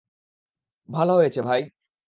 [0.89, 1.61] ভালো হয়েছে, ভাই।